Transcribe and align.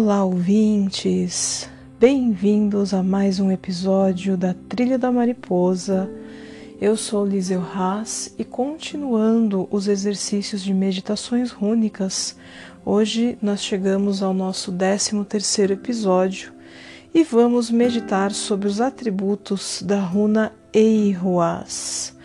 Olá, 0.00 0.24
ouvintes! 0.24 1.68
Bem-vindos 1.98 2.94
a 2.94 3.02
mais 3.02 3.40
um 3.40 3.50
episódio 3.50 4.36
da 4.36 4.54
Trilha 4.68 4.96
da 4.96 5.10
Mariposa. 5.10 6.08
Eu 6.80 6.96
sou 6.96 7.26
Liseu 7.26 7.60
Haas 7.60 8.32
e 8.38 8.44
continuando 8.44 9.66
os 9.72 9.88
exercícios 9.88 10.62
de 10.62 10.72
meditações 10.72 11.50
rúnicas, 11.50 12.36
hoje 12.84 13.36
nós 13.42 13.60
chegamos 13.60 14.22
ao 14.22 14.32
nosso 14.32 14.70
13 14.70 15.24
terceiro 15.24 15.72
episódio 15.72 16.52
e 17.12 17.24
vamos 17.24 17.68
meditar 17.68 18.30
sobre 18.30 18.68
os 18.68 18.80
atributos 18.80 19.82
da 19.82 19.98
runa 19.98 20.52
Eihuas. 20.72 22.16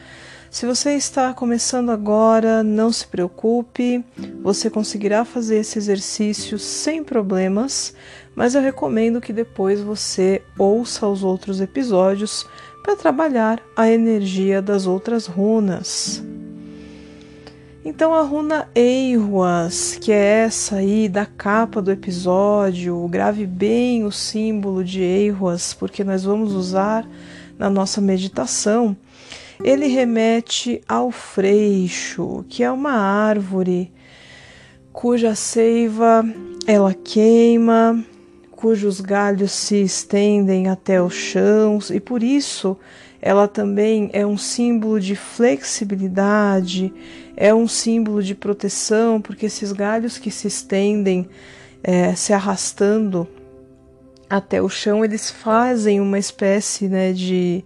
Se 0.53 0.67
você 0.67 0.93
está 0.93 1.33
começando 1.33 1.89
agora, 1.89 2.61
não 2.61 2.91
se 2.91 3.07
preocupe, 3.07 4.05
você 4.43 4.69
conseguirá 4.69 5.25
fazer 5.25 5.57
esse 5.57 5.79
exercício 5.79 6.59
sem 6.59 7.03
problemas, 7.03 7.95
mas 8.35 8.53
eu 8.53 8.61
recomendo 8.61 9.19
que 9.19 9.33
depois 9.33 9.81
você 9.81 10.43
ouça 10.55 11.07
os 11.07 11.23
outros 11.23 11.59
episódios 11.59 12.47
para 12.83 12.95
trabalhar 12.95 13.63
a 13.75 13.89
energia 13.89 14.61
das 14.61 14.85
outras 14.85 15.25
runas. 15.25 16.23
Então 17.83 18.13
a 18.13 18.21
runa 18.21 18.69
Eihuas, 18.75 19.97
que 19.99 20.11
é 20.11 20.43
essa 20.43 20.75
aí 20.75 21.09
da 21.09 21.25
capa 21.25 21.81
do 21.81 21.91
episódio, 21.91 23.07
grave 23.07 23.47
bem 23.47 24.05
o 24.05 24.11
símbolo 24.11 24.83
de 24.83 25.01
Eihuas, 25.01 25.73
porque 25.73 26.03
nós 26.03 26.23
vamos 26.23 26.53
usar 26.53 27.09
na 27.57 27.71
nossa 27.71 27.99
meditação 27.99 28.95
ele 29.63 29.87
remete 29.87 30.81
ao 30.87 31.09
freixo, 31.09 32.43
que 32.49 32.63
é 32.63 32.71
uma 32.71 32.93
árvore 32.93 33.91
cuja 34.91 35.33
seiva 35.33 36.23
ela 36.67 36.93
queima, 36.93 38.03
cujos 38.51 39.01
galhos 39.01 39.51
se 39.51 39.81
estendem 39.81 40.67
até 40.67 41.01
o 41.01 41.09
chão 41.09 41.79
e 41.91 41.99
por 41.99 42.21
isso 42.21 42.77
ela 43.21 43.47
também 43.47 44.09
é 44.11 44.25
um 44.25 44.37
símbolo 44.37 44.99
de 44.99 45.15
flexibilidade, 45.15 46.93
é 47.37 47.53
um 47.53 47.69
símbolo 47.69 48.21
de 48.21 48.35
proteção, 48.35 49.21
porque 49.21 49.45
esses 49.45 49.71
galhos 49.71 50.17
que 50.17 50.29
se 50.29 50.47
estendem 50.47 51.29
é, 51.81 52.13
se 52.15 52.33
arrastando 52.33 53.25
até 54.29 54.61
o 54.61 54.67
chão, 54.67 55.05
eles 55.05 55.31
fazem 55.31 56.01
uma 56.01 56.19
espécie 56.19 56.89
né, 56.89 57.13
de, 57.13 57.63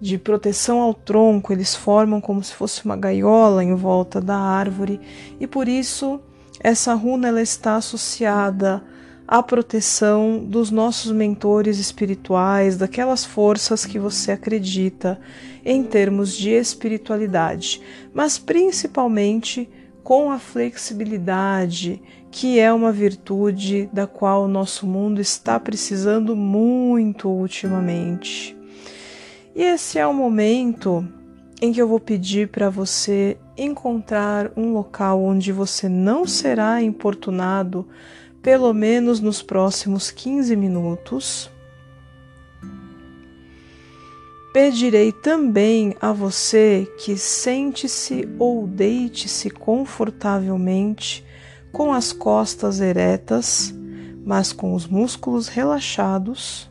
de 0.00 0.18
proteção 0.18 0.80
ao 0.80 0.92
tronco, 0.92 1.52
eles 1.52 1.74
formam 1.74 2.20
como 2.20 2.42
se 2.42 2.52
fosse 2.52 2.84
uma 2.84 2.96
gaiola 2.96 3.64
em 3.64 3.74
volta 3.74 4.20
da 4.20 4.36
árvore 4.36 5.00
e 5.40 5.46
por 5.46 5.68
isso 5.68 6.20
essa 6.60 6.94
runa 6.94 7.28
ela 7.28 7.42
está 7.42 7.76
associada 7.76 8.82
à 9.26 9.42
proteção 9.42 10.38
dos 10.38 10.70
nossos 10.70 11.10
mentores 11.12 11.78
espirituais, 11.78 12.76
daquelas 12.76 13.24
forças 13.24 13.84
que 13.84 13.98
você 13.98 14.32
acredita 14.32 15.18
em 15.64 15.82
termos 15.82 16.34
de 16.34 16.50
espiritualidade, 16.50 17.80
mas 18.14 18.38
principalmente 18.38 19.68
com 20.04 20.30
a 20.30 20.38
flexibilidade, 20.38 22.00
que 22.30 22.60
é 22.60 22.72
uma 22.72 22.92
virtude 22.92 23.88
da 23.92 24.06
qual 24.06 24.44
o 24.44 24.48
nosso 24.48 24.86
mundo 24.86 25.20
está 25.20 25.58
precisando 25.58 26.36
muito 26.36 27.28
ultimamente. 27.28 28.56
E 29.56 29.62
esse 29.62 29.98
é 29.98 30.06
o 30.06 30.12
momento 30.12 31.02
em 31.62 31.72
que 31.72 31.80
eu 31.80 31.88
vou 31.88 31.98
pedir 31.98 32.48
para 32.48 32.68
você 32.68 33.38
encontrar 33.56 34.52
um 34.54 34.74
local 34.74 35.22
onde 35.22 35.50
você 35.50 35.88
não 35.88 36.26
será 36.26 36.82
importunado, 36.82 37.88
pelo 38.42 38.74
menos 38.74 39.18
nos 39.18 39.40
próximos 39.40 40.10
15 40.10 40.54
minutos. 40.54 41.50
Pedirei 44.52 45.10
também 45.10 45.96
a 46.02 46.12
você 46.12 46.86
que 46.98 47.16
sente-se 47.16 48.28
ou 48.38 48.66
deite-se 48.66 49.48
confortavelmente 49.48 51.24
com 51.72 51.94
as 51.94 52.12
costas 52.12 52.78
eretas, 52.78 53.74
mas 54.22 54.52
com 54.52 54.74
os 54.74 54.86
músculos 54.86 55.48
relaxados 55.48 56.68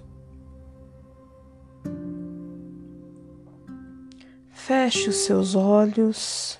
Feche 4.66 5.10
os 5.10 5.18
seus 5.18 5.54
olhos 5.54 6.58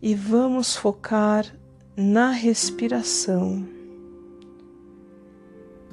e 0.00 0.14
vamos 0.14 0.76
focar 0.76 1.44
na 1.96 2.30
respiração. 2.30 3.66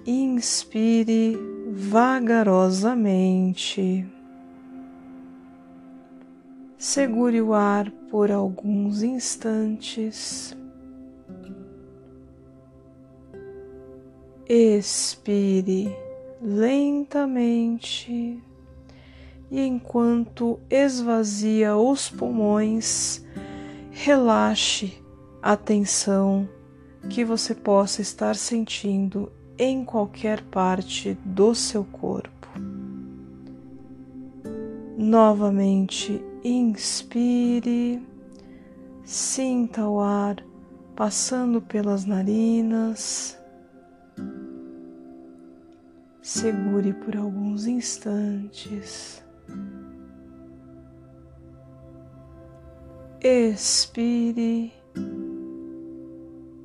Inspire 0.06 1.36
vagarosamente. 1.72 4.06
Segure 6.78 7.42
o 7.42 7.56
ar 7.56 7.90
por 8.12 8.30
alguns 8.30 9.02
instantes. 9.02 10.56
Expire 14.48 15.90
lentamente 16.40 18.40
e 19.50 19.62
enquanto 19.62 20.60
esvazia 20.70 21.78
os 21.78 22.10
pulmões, 22.10 23.24
relaxe 23.92 25.02
a 25.42 25.56
tensão 25.56 26.50
que 27.10 27.24
você 27.24 27.54
possa 27.54 28.02
estar 28.02 28.36
sentindo 28.36 29.32
em 29.58 29.86
qualquer 29.86 30.42
parte 30.44 31.18
do 31.24 31.54
seu 31.54 31.86
corpo. 31.86 32.50
Novamente, 34.98 36.24
inspire, 36.44 38.02
sinta 39.04 39.88
o 39.88 40.00
ar 40.00 40.44
passando 40.96 41.62
pelas 41.62 42.06
narinas. 42.06 43.38
Segure 46.22 46.94
por 46.94 47.16
alguns 47.16 47.68
instantes. 47.68 49.25
Expire 53.28 54.72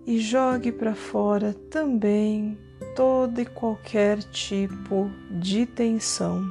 e 0.06 0.19
jogue 0.19 0.71
para 0.71 0.94
fora 0.94 1.54
também 1.71 2.59
todo 2.94 3.41
e 3.41 3.47
qualquer 3.47 4.19
tipo 4.25 5.10
de 5.31 5.65
tensão. 5.65 6.44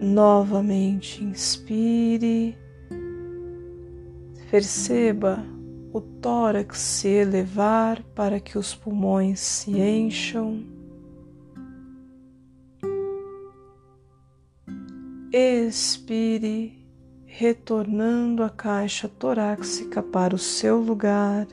Novamente 0.00 1.22
inspire, 1.22 2.58
perceba 4.50 5.38
o 5.92 6.00
tórax 6.00 6.78
se 6.78 7.06
elevar 7.06 8.02
para 8.12 8.40
que 8.40 8.58
os 8.58 8.74
pulmões 8.74 9.38
se 9.38 9.70
encham. 9.70 10.79
Expire, 15.32 16.72
retornando 17.24 18.42
a 18.42 18.50
caixa 18.50 19.08
torácica 19.08 20.02
para 20.02 20.34
o 20.34 20.38
seu 20.38 20.80
lugar 20.80 21.46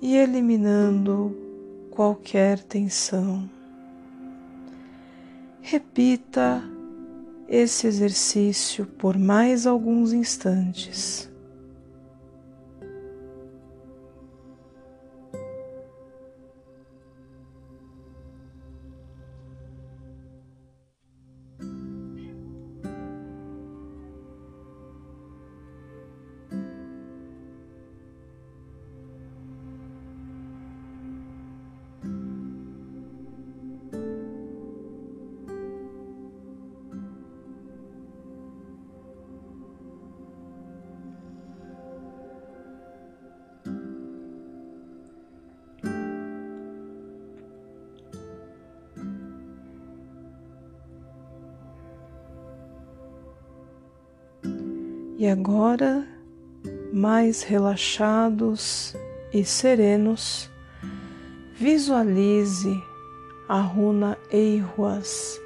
e 0.00 0.16
eliminando 0.16 1.36
qualquer 1.90 2.60
tensão. 2.60 3.50
Repita 5.60 6.62
esse 7.48 7.86
exercício 7.86 8.86
por 8.86 9.18
mais 9.18 9.66
alguns 9.66 10.12
instantes. 10.12 11.29
E 55.20 55.26
agora 55.26 56.08
mais 56.94 57.42
relaxados 57.42 58.96
e 59.34 59.44
serenos, 59.44 60.50
visualize 61.54 62.74
a 63.46 63.60
runa 63.60 64.16
Eihuas 64.32 65.38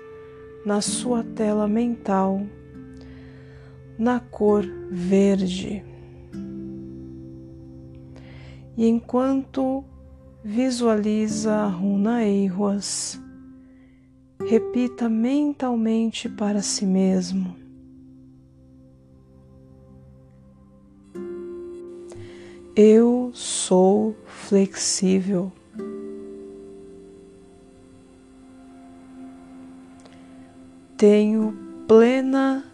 na 0.64 0.80
sua 0.80 1.24
tela 1.24 1.66
mental, 1.66 2.46
na 3.98 4.20
cor 4.20 4.64
verde. 4.92 5.84
E 8.76 8.86
enquanto 8.86 9.84
visualiza 10.44 11.52
a 11.52 11.66
runa 11.66 12.24
Eihuas, 12.24 13.20
repita 14.48 15.08
mentalmente 15.08 16.28
para 16.28 16.62
si 16.62 16.86
mesmo. 16.86 17.63
Eu 22.76 23.30
sou 23.32 24.16
flexível. 24.26 25.52
Tenho 30.96 31.56
plena 31.86 32.64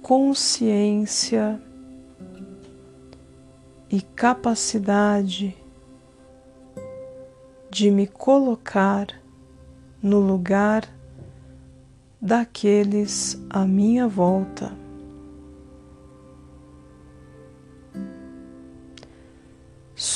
consciência 0.00 1.60
e 3.90 4.00
capacidade 4.00 5.54
de 7.70 7.90
me 7.90 8.06
colocar 8.06 9.06
no 10.02 10.18
lugar 10.18 10.88
daqueles 12.18 13.38
à 13.50 13.66
minha 13.66 14.08
volta. 14.08 14.72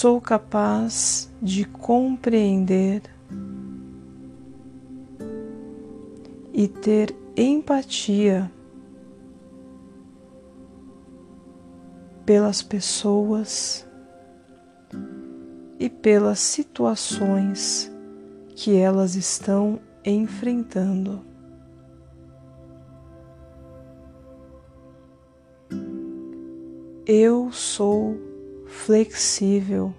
Sou 0.05 0.21
capaz 0.21 1.33
de 1.41 1.65
compreender 1.65 3.01
e 6.53 6.69
ter 6.69 7.17
empatia 7.35 8.53
pelas 12.27 12.63
pessoas 12.63 13.89
e 15.81 15.89
pelas 15.89 16.39
situações 16.39 17.91
que 18.55 18.77
elas 18.77 19.15
estão 19.15 19.81
enfrentando. 20.05 21.25
Eu 27.07 27.51
sou 27.51 28.24
flexível. 28.85 29.95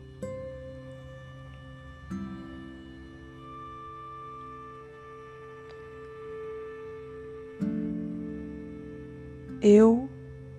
Eu 9.60 10.08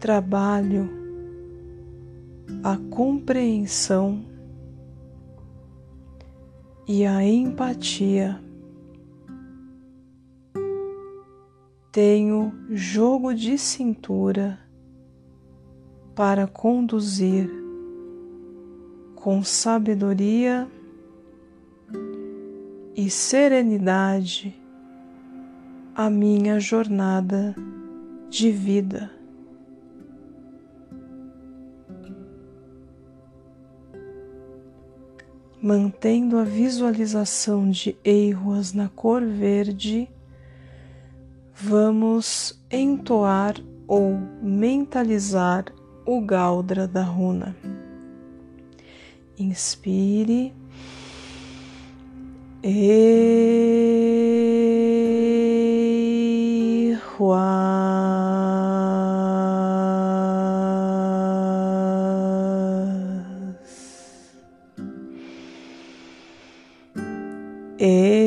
trabalho 0.00 0.90
a 2.64 2.76
compreensão 2.90 4.26
e 6.88 7.06
a 7.06 7.22
empatia. 7.22 8.40
Tenho 11.93 12.52
jogo 12.72 13.32
de 13.32 13.56
cintura 13.56 14.58
para 16.17 16.49
conduzir 16.49 17.56
com 19.16 19.42
sabedoria 19.42 20.68
e 22.94 23.10
serenidade 23.10 24.56
a 25.94 26.08
minha 26.08 26.60
jornada 26.60 27.54
de 28.30 28.52
vida. 28.52 29.10
Mantendo 35.60 36.38
a 36.38 36.44
visualização 36.44 37.69
de 37.70 37.96
eiruas 38.04 38.72
na 38.72 38.88
cor 38.88 39.24
verde, 39.24 40.08
vamos 41.54 42.62
entoar 42.70 43.56
ou 43.88 44.16
mentalizar 44.42 45.64
o 46.04 46.20
Galdra 46.20 46.86
da 46.86 47.02
runa. 47.02 47.56
Inspire. 49.38 50.52
E 52.62 53.06
voltando 67.78 68.25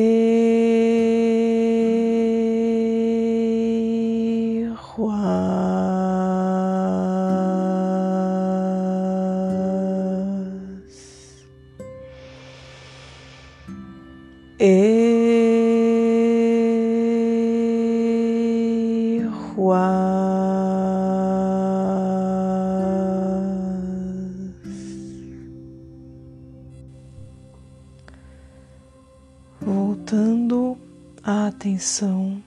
atenção 31.59 32.41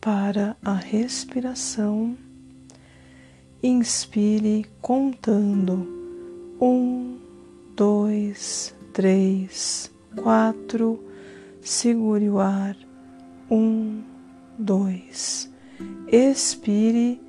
para 0.00 0.56
a 0.64 0.74
respiração, 0.74 2.16
inspire 3.60 4.66
contando. 4.80 5.84
Um, 6.60 7.18
dois, 7.74 8.72
três, 8.92 9.90
quatro, 10.14 11.04
segure 11.60 12.30
o 12.30 12.38
ar, 12.38 12.76
um, 13.50 14.00
dois, 14.56 15.50
expire, 16.06 17.20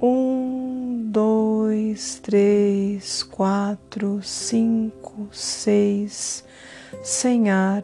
um, 0.00 1.10
dois, 1.10 2.20
três, 2.20 3.24
quatro, 3.24 4.22
cinco, 4.22 5.28
seis, 5.32 6.44
sem 7.02 7.50
ar. 7.50 7.82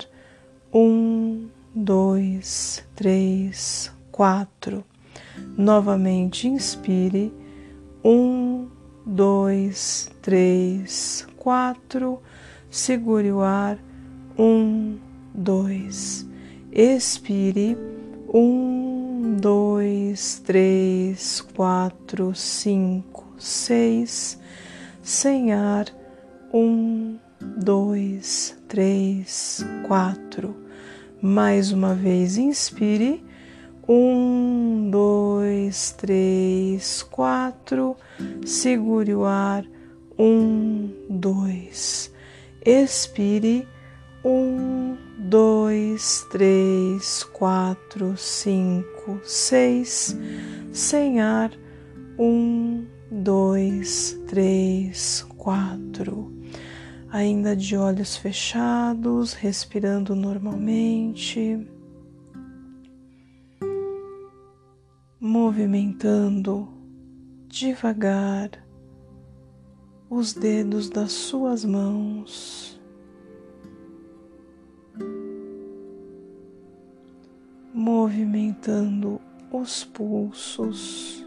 Um, 0.72 1.48
dois, 1.76 2.83
três, 2.95 3.92
quatro. 4.11 4.83
Novamente 5.59 6.49
inspire. 6.49 7.30
Um, 8.02 8.68
dois, 9.04 10.11
três, 10.23 11.26
quatro. 11.37 12.23
Segure 12.71 13.30
o 13.30 13.42
ar. 13.42 13.78
Um, 14.38 14.97
dois. 15.35 16.26
Expire. 16.73 17.76
Um, 18.33 19.37
dois, 19.38 20.40
três, 20.45 21.42
quatro, 21.54 22.35
cinco, 22.35 23.26
seis. 23.38 24.40
Sem 25.02 25.52
ar. 25.52 25.87
Um, 26.54 27.18
dois, 27.59 28.56
três, 28.66 29.62
quatro 29.87 30.65
mais 31.26 31.73
uma 31.73 31.92
vez, 31.92 32.38
inspire. 32.38 33.23
Um, 33.88 34.88
dois, 34.90 35.92
três, 35.92 37.02
quatro. 37.02 37.97
Segure 38.45 39.12
o 39.14 39.25
ar. 39.25 39.64
Um, 40.18 40.88
dois. 41.11 42.12
Expire. 42.64 43.66
Um, 44.25 44.97
dois, 45.18 46.25
três, 46.30 47.25
quatro, 47.25 48.16
cinco, 48.16 49.21
seis. 49.25 50.16
Sem 50.73 51.21
ar. 51.21 51.50
Um, 52.18 52.85
dois, 53.11 54.18
três, 54.26 55.26
quatro 55.37 56.36
ainda 57.10 57.54
de 57.54 57.76
olhos 57.76 58.16
fechados, 58.16 59.32
respirando 59.32 60.14
normalmente, 60.14 61.66
movimentando 65.20 66.68
devagar 67.48 68.50
os 70.10 70.32
dedos 70.34 70.88
das 70.88 71.12
suas 71.12 71.64
mãos, 71.64 72.80
movimentando 77.72 79.20
os 79.50 79.84
pulsos, 79.84 81.26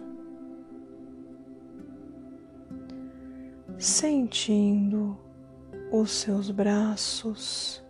sentindo 3.77 5.17
os 5.91 6.12
seus 6.12 6.51
braços, 6.51 7.84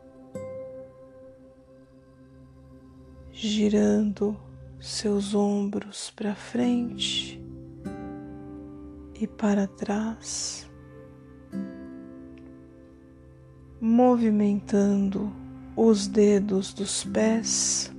girando 3.32 4.38
seus 4.80 5.36
ombros 5.36 6.12
para 6.12 6.34
frente 6.36 7.42
e 9.20 9.28
para 9.28 9.68
trás, 9.68 10.70
movimentando 13.82 15.32
os 15.76 16.08
dedos 16.08 16.74
dos 16.74 17.04
pés 17.06 17.94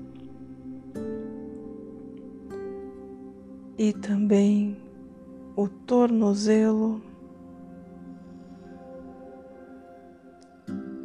e 3.78 3.94
também 3.94 4.76
o 5.56 5.66
tornozelo, 5.66 7.00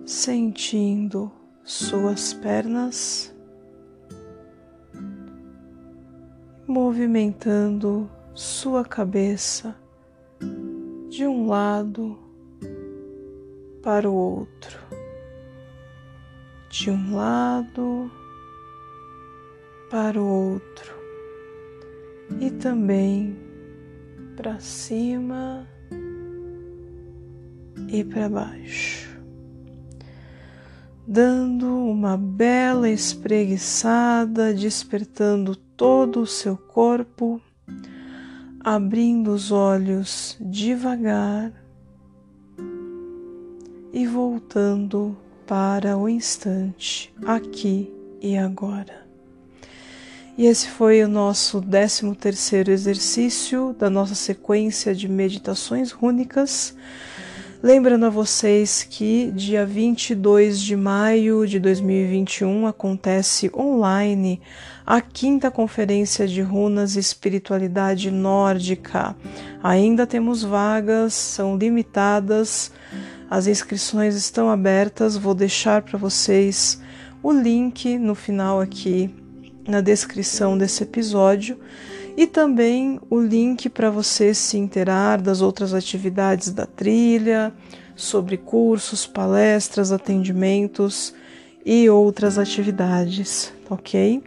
sentindo 0.05 1.31
suas 1.63 2.33
pernas, 2.33 3.35
movimentando 6.67 8.09
sua 8.33 8.85
cabeça 8.85 9.75
de 11.09 11.25
um 11.25 11.47
lado 11.47 12.19
para 13.81 14.09
o 14.09 14.13
outro, 14.13 14.79
de 16.69 16.91
um 16.91 17.15
lado 17.15 18.11
para 19.89 20.21
o 20.21 20.53
outro. 20.53 20.93
E 22.39 22.51
também 22.51 23.37
para 24.35 24.59
cima 24.59 25.67
e 27.87 28.03
para 28.03 28.27
baixo, 28.27 29.04
dando 31.07 31.67
uma 31.67 32.17
bela 32.17 32.89
espreguiçada, 32.89 34.53
despertando 34.53 35.55
todo 35.55 36.21
o 36.21 36.27
seu 36.27 36.57
corpo, 36.57 37.39
abrindo 38.59 39.31
os 39.31 39.51
olhos 39.51 40.37
devagar 40.41 41.51
e 43.93 44.07
voltando 44.07 45.15
para 45.45 45.95
o 45.97 46.09
instante 46.09 47.13
aqui 47.25 47.93
e 48.19 48.37
agora. 48.37 49.05
E 50.37 50.47
esse 50.47 50.67
foi 50.67 51.01
o 51.01 51.07
nosso 51.07 51.61
13 51.61 52.13
terceiro 52.15 52.71
exercício 52.71 53.73
da 53.79 53.89
nossa 53.89 54.15
sequência 54.15 54.93
de 54.93 55.07
meditações 55.07 55.91
rúnicas. 55.91 56.75
Lembrando 57.65 58.05
a 58.05 58.11
vocês 58.11 58.85
que 58.87 59.31
dia 59.31 59.65
22 59.65 60.61
de 60.61 60.75
maio 60.75 61.47
de 61.47 61.59
2021 61.59 62.67
acontece 62.67 63.49
online 63.57 64.39
a 64.85 65.01
quinta 65.01 65.49
conferência 65.49 66.27
de 66.27 66.43
runas 66.43 66.95
e 66.95 66.99
espiritualidade 66.99 68.11
nórdica. 68.11 69.15
Ainda 69.63 70.05
temos 70.05 70.43
vagas, 70.43 71.15
são 71.15 71.57
limitadas, 71.57 72.71
as 73.31 73.47
inscrições 73.47 74.13
estão 74.13 74.47
abertas. 74.47 75.17
Vou 75.17 75.33
deixar 75.33 75.81
para 75.81 75.97
vocês 75.97 76.79
o 77.23 77.31
link 77.31 77.97
no 77.97 78.13
final 78.13 78.61
aqui 78.61 79.09
na 79.67 79.81
descrição 79.81 80.55
desse 80.55 80.83
episódio 80.83 81.57
e 82.17 82.25
também 82.25 82.99
o 83.09 83.19
link 83.19 83.69
para 83.69 83.89
você 83.89 84.33
se 84.33 84.57
inteirar 84.57 85.21
das 85.21 85.41
outras 85.41 85.73
atividades 85.73 86.51
da 86.51 86.65
trilha, 86.65 87.53
sobre 87.95 88.37
cursos, 88.37 89.07
palestras, 89.07 89.91
atendimentos 89.91 91.13
e 91.65 91.89
outras 91.89 92.37
atividades, 92.37 93.53
ok? 93.69 94.21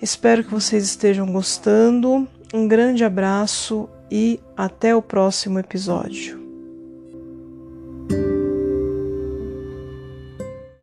Espero 0.00 0.44
que 0.44 0.50
vocês 0.50 0.84
estejam 0.84 1.30
gostando. 1.30 2.26
Um 2.52 2.66
grande 2.66 3.04
abraço 3.04 3.88
e 4.10 4.40
até 4.56 4.94
o 4.94 5.02
próximo 5.02 5.58
episódio. 5.58 6.39